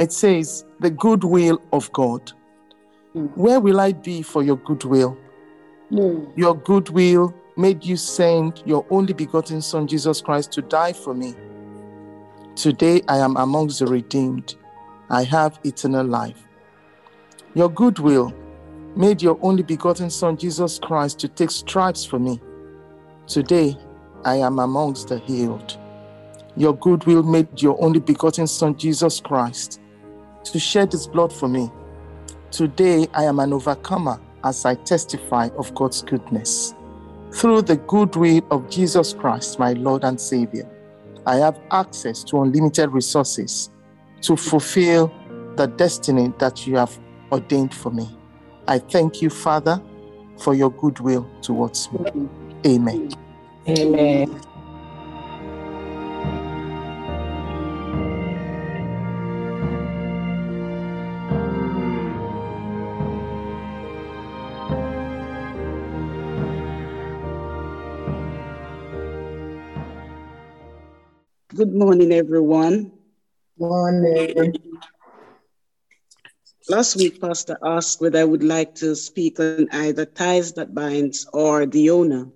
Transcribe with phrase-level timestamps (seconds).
[0.00, 2.32] It says, the goodwill of God.
[3.14, 3.36] Mm.
[3.36, 5.14] Where will I be for your goodwill?
[5.92, 6.32] Mm.
[6.38, 11.34] Your goodwill made you send your only begotten Son, Jesus Christ, to die for me.
[12.56, 14.56] Today I am amongst the redeemed.
[15.10, 16.48] I have eternal life.
[17.52, 18.32] Your goodwill
[18.96, 22.40] made your only begotten Son, Jesus Christ, to take stripes for me.
[23.26, 23.76] Today
[24.24, 25.76] I am amongst the healed.
[26.56, 29.78] Your goodwill made your only begotten Son, Jesus Christ,
[30.44, 31.70] to shed his blood for me.
[32.50, 36.74] Today I am an overcomer as I testify of God's goodness.
[37.32, 40.68] Through the goodwill of Jesus Christ, my Lord and Savior,
[41.26, 43.70] I have access to unlimited resources
[44.22, 45.12] to fulfill
[45.56, 46.98] the destiny that you have
[47.30, 48.08] ordained for me.
[48.66, 49.80] I thank you, Father,
[50.38, 52.28] for your goodwill towards me.
[52.66, 53.12] Amen.
[53.68, 54.40] Amen.
[71.80, 72.92] Morning, everyone.
[73.58, 74.54] Morning.
[76.68, 81.26] Last week, Pastor asked whether I would like to speak on either ties that binds
[81.32, 82.28] or the owner.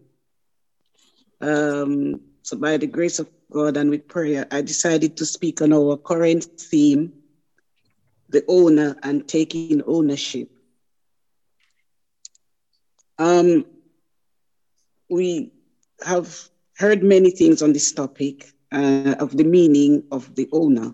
[1.43, 5.75] Um, so, by the grace of God and with prayer, I decided to speak on
[5.75, 7.13] our current theme,
[8.31, 10.49] the owner and taking ownership.
[13.19, 13.67] Um,
[15.11, 15.53] we
[16.03, 16.49] have
[16.79, 20.93] heard many things on this topic uh, of the meaning of the owner.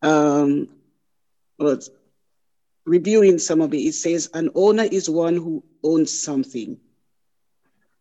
[0.00, 0.68] Um,
[1.58, 1.88] but
[2.84, 6.78] reviewing some of it, it says an owner is one who owns something.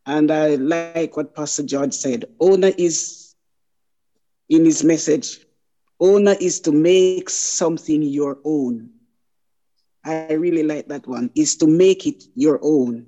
[0.06, 2.26] And I like what Pastor George said.
[2.40, 3.36] Owner is,
[4.50, 5.40] in his message,
[6.00, 8.90] owner is to make something your own.
[10.06, 13.08] I really like that one, is to make it your own.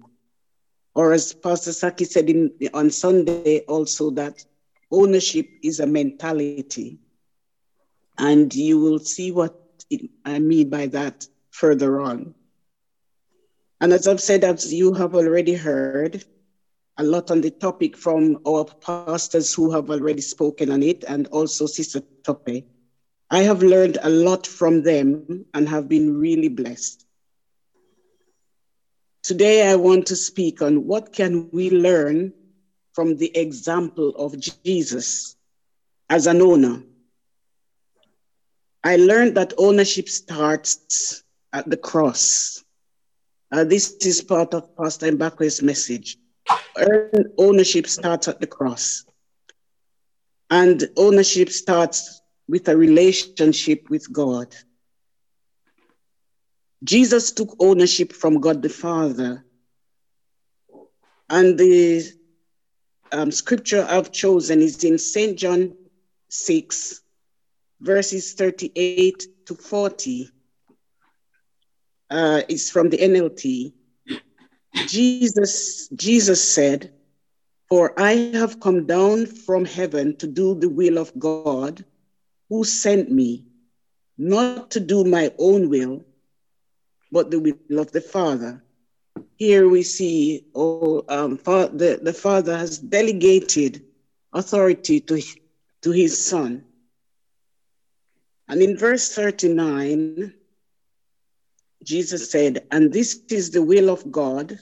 [0.93, 4.45] Or as Pastor Saki said in, on Sunday also that
[4.91, 6.99] ownership is a mentality.
[8.17, 9.59] And you will see what
[10.23, 12.33] I mean by that further on.
[13.81, 16.23] And as I've said, as you have already heard,
[16.97, 21.27] a lot on the topic from our pastors who have already spoken on it, and
[21.27, 22.63] also Sister Tope.
[23.29, 27.05] I have learned a lot from them and have been really blessed.
[29.23, 32.33] Today, I want to speak on what can we learn
[32.95, 35.35] from the example of Jesus
[36.09, 36.81] as an owner.
[38.83, 42.63] I learned that ownership starts at the cross.
[43.51, 46.17] Uh, this is part of Pastor Mbakwe's message.
[47.37, 49.05] Ownership starts at the cross.
[50.49, 54.55] And ownership starts with a relationship with God.
[56.83, 59.43] Jesus took ownership from God the Father.
[61.29, 62.03] And the
[63.15, 65.37] um, scripture I've chosen is in St.
[65.37, 65.73] John
[66.29, 67.01] 6,
[67.79, 70.29] verses 38 to 40.
[72.09, 73.71] Uh, it's from the NLT.
[74.87, 76.91] Jesus, Jesus said,
[77.69, 81.85] For I have come down from heaven to do the will of God
[82.49, 83.45] who sent me,
[84.17, 86.05] not to do my own will,
[87.13, 88.61] but the will of the Father.
[89.37, 93.83] Here we see oh, um, the, the Father has delegated
[94.33, 95.21] authority to,
[95.81, 96.63] to his Son.
[98.47, 100.33] And in verse 39,
[101.83, 104.59] Jesus said, And this is the will of God,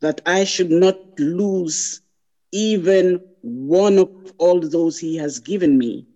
[0.00, 2.00] that I should not lose
[2.52, 4.08] even one of
[4.38, 6.06] all those he has given me,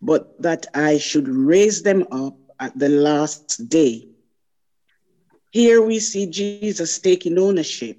[0.00, 4.07] but that I should raise them up at the last day.
[5.50, 7.96] Here we see Jesus taking ownership,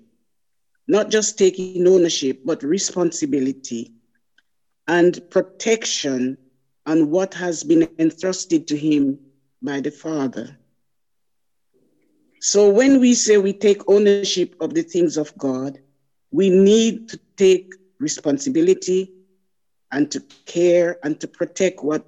[0.88, 3.92] not just taking ownership, but responsibility
[4.88, 6.38] and protection
[6.86, 9.20] on what has been entrusted to him
[9.62, 10.58] by the Father.
[12.42, 15.78] So when we say we take ownership of the things of God,
[16.32, 19.12] we need to take responsibility
[19.92, 22.06] and to care and to protect what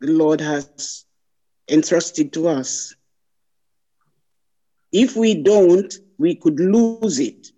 [0.00, 1.04] the Lord has
[1.68, 2.94] entrusted to us.
[4.92, 7.52] If we don't, we could lose it,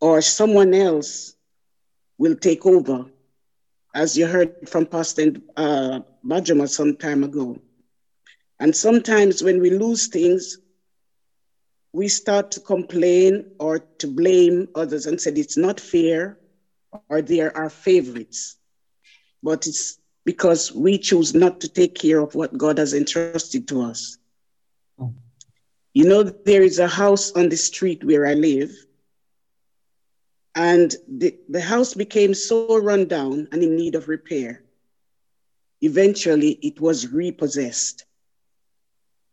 [0.00, 1.34] or someone else
[2.18, 3.06] will take over,
[3.94, 7.58] as you heard from Pastor uh, Bajama some time ago.
[8.58, 10.58] And sometimes when we lose things,
[11.92, 16.38] we start to complain or to blame others and said it's not fair
[17.08, 18.56] or they are our favorites.
[19.42, 23.82] But it's because we choose not to take care of what God has entrusted to
[23.82, 24.16] us.
[25.94, 28.70] You know, there is a house on the street where I live,
[30.56, 34.50] and the, the house became so run down and in need of repair.
[35.80, 38.04] Eventually, it was repossessed.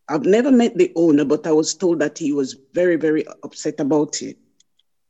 [0.08, 3.80] I've never met the owner, but I was told that he was very, very upset
[3.80, 4.38] about it.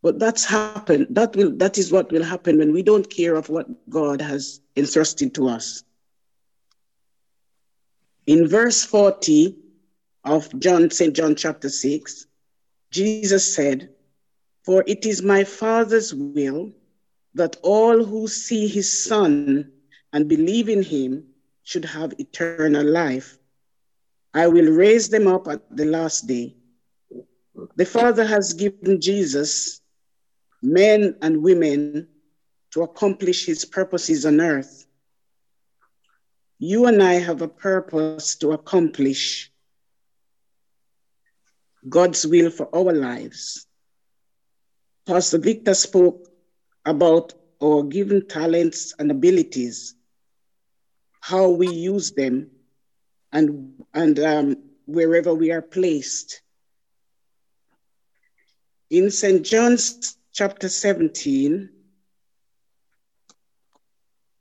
[0.03, 0.91] But that's happened.
[0.95, 4.59] That will that is what will happen when we don't care of what God has
[4.75, 5.83] entrusted to us.
[8.25, 9.55] In verse 40
[10.23, 11.15] of John, St.
[11.15, 12.27] John chapter 6,
[12.91, 13.89] Jesus said,
[14.65, 16.71] For it is my Father's will
[17.33, 19.71] that all who see his Son
[20.13, 21.25] and believe in him
[21.63, 23.37] should have eternal life.
[24.33, 26.55] I will raise them up at the last day.
[27.75, 29.81] The Father has given Jesus
[30.61, 32.07] men and women
[32.71, 34.85] to accomplish his purposes on earth.
[36.59, 39.50] You and I have a purpose to accomplish
[41.87, 43.65] God's will for our lives.
[45.07, 46.27] Pastor Victor spoke
[46.85, 49.95] about our given talents and abilities,
[51.19, 52.51] how we use them,
[53.31, 56.41] and, and um, wherever we are placed.
[58.89, 59.43] In St.
[59.43, 61.69] John's chapter 17,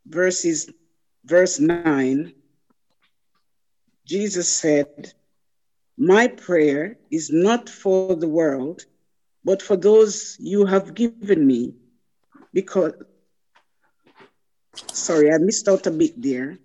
[0.06, 0.70] verses,
[1.24, 2.34] verse 9,
[4.04, 5.14] Jesus said,
[6.00, 8.86] My prayer is not for the world,
[9.44, 11.74] but for those you have given me.
[12.54, 12.94] Because,
[14.92, 16.56] sorry, I missed out a bit there.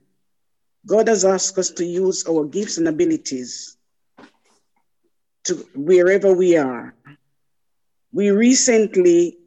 [0.88, 3.76] God has asked us to use our gifts and abilities
[5.44, 6.96] to wherever we are.
[8.14, 9.38] We recently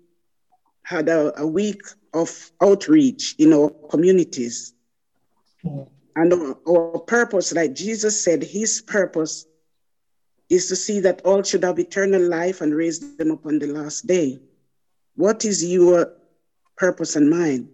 [0.82, 1.80] had a, a week
[2.12, 4.74] of outreach in our communities.
[5.64, 5.88] Mm.
[6.14, 9.46] And our, our purpose, like Jesus said, his purpose
[10.48, 13.66] is to see that all should have eternal life and raise them up on the
[13.66, 14.40] last day.
[15.14, 16.12] What is your
[16.76, 17.68] purpose and mine?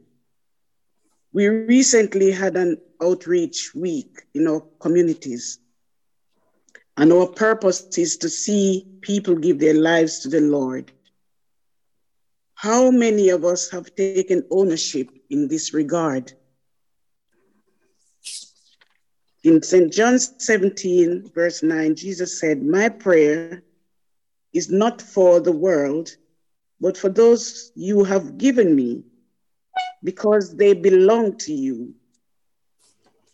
[1.33, 5.59] We recently had an outreach week in our communities.
[6.97, 10.93] And our purpose is to see people give their lives to the Lord.
[12.55, 16.33] How many of us have taken ownership in this regard?
[19.45, 19.93] In St.
[19.93, 23.63] John 17, verse 9, Jesus said, My prayer
[24.55, 26.17] is not for the world,
[26.81, 29.05] but for those you have given me,
[30.03, 31.93] because they belong to you.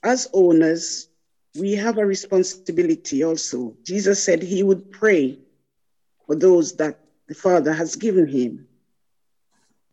[0.03, 1.07] As owners,
[1.57, 3.77] we have a responsibility also.
[3.87, 5.39] Jesus said he would pray
[6.27, 6.99] for those that
[7.29, 8.67] the Father has given him.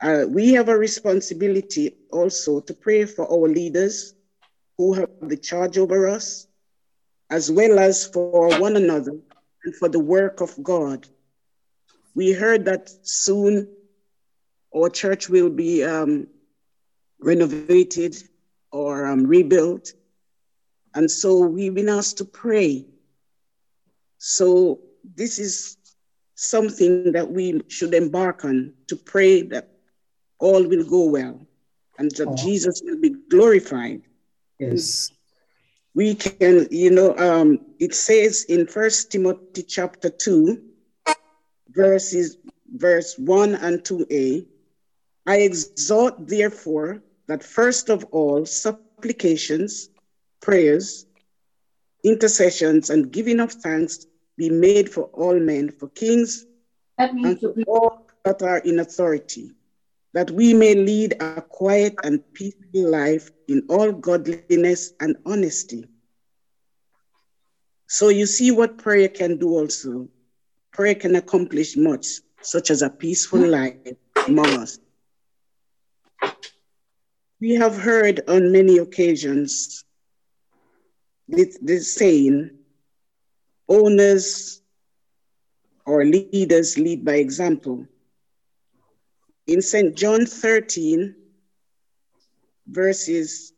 [0.01, 4.15] Uh, we have a responsibility also to pray for our leaders
[4.77, 6.47] who have the charge over us,
[7.29, 9.17] as well as for one another
[9.63, 11.07] and for the work of God.
[12.15, 13.67] We heard that soon
[14.75, 16.27] our church will be um,
[17.19, 18.15] renovated
[18.71, 19.93] or um, rebuilt.
[20.93, 22.85] And so we've been asked to pray.
[24.17, 24.79] So
[25.15, 25.77] this is
[26.35, 29.69] something that we should embark on to pray that
[30.39, 31.47] all will go well
[31.97, 32.35] and that Oh.
[32.35, 34.01] Jesus will be glorified.
[34.59, 35.11] Yes.
[35.93, 40.61] We can, you know, um, it says in First Timothy chapter 2,
[41.69, 42.37] verses
[42.75, 44.45] verse 1 and 2a,
[45.25, 49.89] I exhort therefore that first of all supplications,
[50.41, 51.05] prayers,
[52.03, 54.05] intercessions, and giving of thanks
[54.37, 56.45] be made for all men, for kings,
[56.97, 59.51] That and means for all that are in authority,
[60.17, 65.85] that we may lead a quiet and peaceful life in all godliness and honesty.
[67.85, 70.07] So you see what prayer can do also.
[70.73, 72.07] Prayer can accomplish much,
[72.41, 73.75] such as a peaceful life
[74.25, 74.79] among us.
[77.39, 79.83] We have heard on many occasions
[81.27, 82.57] this, saying,
[83.69, 84.63] owners
[85.85, 87.85] or leaders lead by example.
[89.47, 89.95] In St.
[89.95, 91.15] John 13,
[92.67, 93.53] verses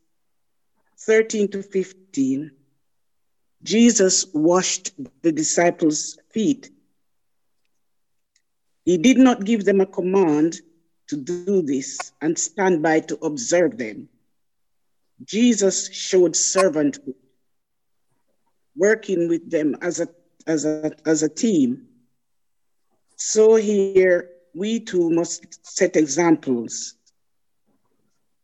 [0.99, 2.51] 13 to 15,
[3.63, 4.91] Jesus washed
[5.23, 6.69] the disciples' feet.
[8.85, 10.61] He did not give them a command
[11.07, 14.09] to do this and stand by to observe them.
[15.25, 17.15] Jesus showed servanthood,
[18.75, 20.07] working with them as a,
[20.45, 21.87] as a, as a team.
[23.15, 26.95] So here, we too must set examples.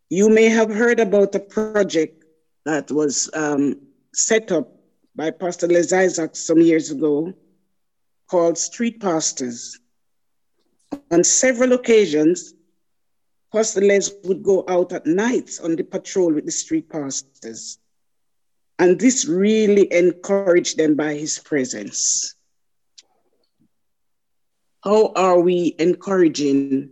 [0.10, 2.24] You may have heard about a project
[2.66, 3.82] that was um,
[4.14, 4.72] set up
[5.16, 7.34] by Pastor Les Isaac some years ago
[8.28, 9.80] called Street Pastors.
[11.12, 12.54] On several occasions,
[13.52, 17.80] Pastor Les would go out at night on the patrol with the street pastors.
[18.80, 22.35] And this really encouraged them by his presence.
[24.86, 26.92] How are we encouraging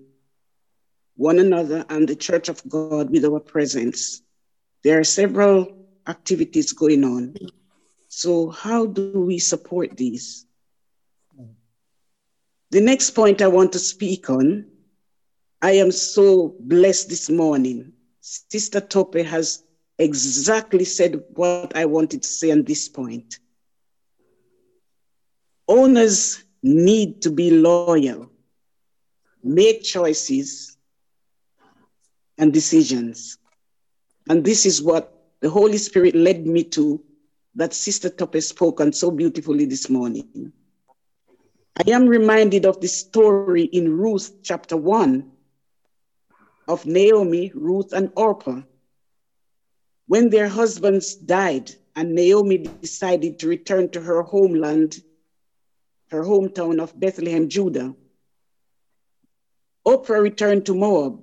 [1.15, 4.21] one another and the Church of God with our presence?
[4.83, 7.35] There are several activities going on.
[8.09, 10.45] So, how do we support these?
[12.71, 14.65] The next point I want to speak on
[15.63, 17.93] I am so blessed this morning.
[18.19, 19.63] Sister Tope has
[19.97, 23.39] exactly said what I wanted to say on this point.
[25.69, 28.31] Owners need to be loyal,
[29.43, 30.77] make choices
[32.37, 33.37] and decisions.
[34.29, 37.03] And this is what the Holy Spirit led me to
[37.55, 40.53] that Sister Tope spoke on so beautifully this morning.
[41.75, 45.29] I am reminded of the story in Ruth chapter 1
[46.67, 48.61] of Naomi, Ruth, and Orpah.
[50.07, 55.01] When their husbands died and Naomi decided to return to her homeland,
[56.13, 57.95] her hometown of Bethlehem, Judah,
[59.83, 61.19] Oprah returned to Moab,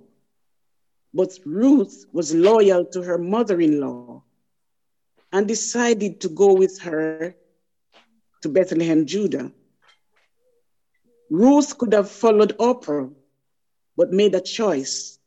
[1.15, 4.25] but Ruth was loyal to her mother in law
[5.33, 7.37] and decided to go with her
[8.43, 9.53] to Bethlehem, Judah.
[11.31, 13.15] Ruth could have followed Oprah,
[13.97, 15.21] but made a choice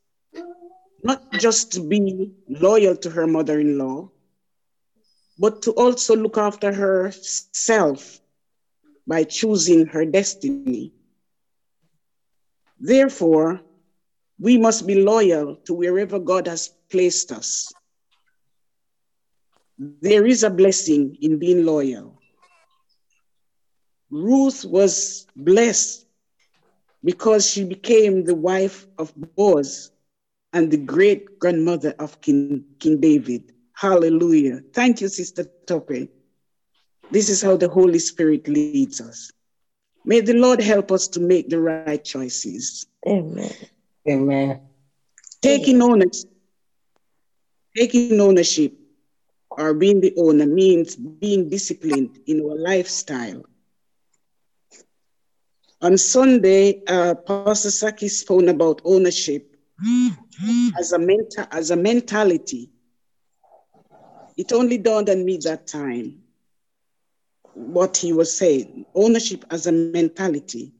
[1.02, 4.10] not just to be loyal to her mother in law,
[5.38, 8.20] but to also look after herself
[9.06, 10.92] by choosing her destiny.
[12.78, 13.60] Therefore,
[14.38, 17.72] we must be loyal to wherever God has placed us.
[19.78, 22.20] There is a blessing in being loyal.
[24.10, 26.06] Ruth was blessed
[27.02, 29.90] because she became the wife of Boaz,
[30.54, 33.52] and the great grandmother of King, King David.
[33.72, 34.60] Hallelujah.
[34.72, 36.08] Thank you, Sister Tope.
[37.14, 39.30] This is how the Holy Spirit leads us.
[40.04, 42.86] May the Lord help us to make the right choices.
[43.06, 43.52] Amen.
[44.10, 44.60] Amen.
[45.40, 46.28] Taking ownership,
[47.76, 48.72] taking ownership
[49.48, 53.44] or being the owner means being disciplined in our lifestyle.
[55.82, 59.54] On Sunday, uh, Pastor Saki spoke about ownership
[60.76, 62.72] as a mental as a mentality.
[64.36, 66.23] It only dawned on me that time
[67.54, 70.72] what he was saying ownership as a mentality.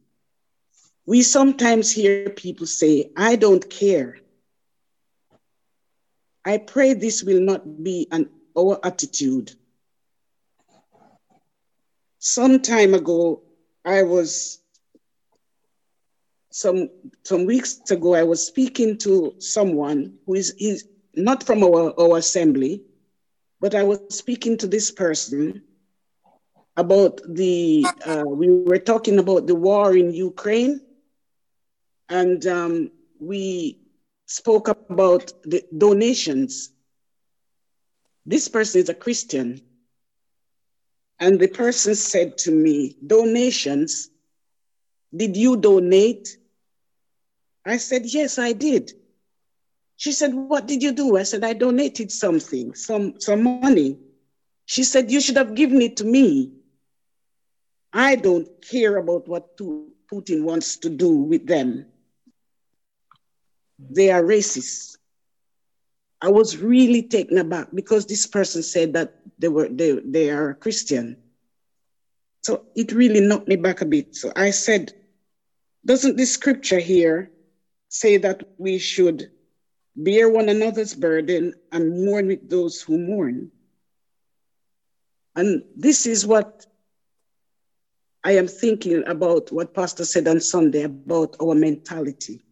[1.07, 4.19] We sometimes hear people say, I don't care.
[6.45, 9.53] I pray this will not be an our attitude.
[12.19, 13.43] Some time ago,
[13.85, 14.61] I was
[16.51, 16.89] some
[17.25, 22.19] some weeks ago, I was speaking to someone who is is not from our, our
[22.19, 22.83] assembly,
[23.61, 25.63] but I was speaking to this person
[26.77, 30.81] about the uh, we were talking about the war in Ukraine,
[32.09, 32.91] and um,
[33.21, 33.79] we
[34.27, 36.71] spoke about the donations.
[38.27, 39.61] This person is a Christian,
[41.21, 44.11] and the person said to me, "Donations?
[45.15, 46.37] Did you donate?"
[47.67, 48.93] I said, Yes, I did.
[49.97, 51.17] She said, What did you do?
[51.17, 53.99] I said, I donated something, some, some money.
[54.67, 56.53] She said, You should have given it to me.
[57.95, 61.87] I don't care about what Putin wants to do with them.
[63.79, 64.97] They are racist.
[66.21, 70.55] I was really taken aback because this person said that they were they, they are
[70.55, 71.17] Christian.
[72.43, 74.17] So it really knocked me back a bit.
[74.17, 74.93] So I said,
[75.87, 77.31] doesn't this scripture here
[77.89, 79.31] say that we should
[79.95, 83.53] bear one another's burden and mourn with those who mourn.
[85.37, 86.67] And this is what
[88.27, 92.43] I am thinking about what Pastor said on Sunday about our mentality.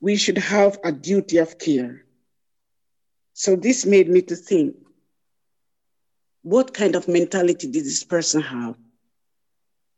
[0.00, 2.04] We should have a duty of care.
[3.32, 4.76] So this made me to think,
[6.42, 8.76] what kind of mentality did this person have?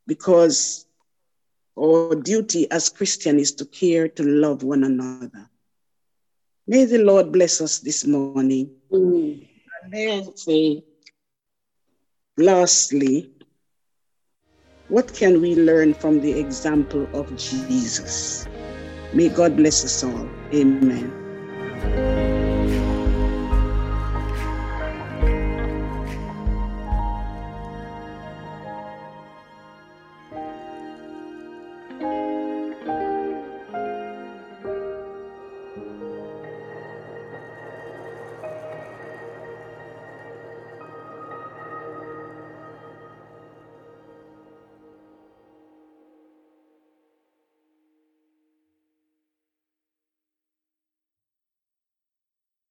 [0.07, 0.85] Because
[1.77, 5.49] our duty as Christian is to care, to love one another.
[6.65, 8.71] May the Lord bless us this morning.
[8.89, 9.45] Mm.
[9.81, 10.83] And may I say,
[12.37, 13.33] lastly,
[14.89, 18.47] what can we learn from the example of Jesus?
[19.13, 20.29] May God bless us all.
[20.53, 22.26] Amen.